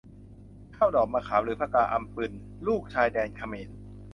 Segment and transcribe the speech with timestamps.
[0.75, 3.69] ข้าวดอกมะขาม หรือผกาอำปึญ ปลูกชายแดนเขมร